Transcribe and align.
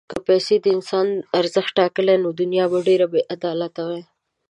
که 0.09 0.17
پیسې 0.27 0.55
د 0.61 0.65
انسان 0.75 1.07
ارزښت 1.39 1.71
ټاکلی، 1.79 2.15
نو 2.23 2.29
دنیا 2.41 2.65
به 2.71 2.79
ډېره 2.87 3.05
بېعدالته 3.13 3.81
وای. 3.87 4.03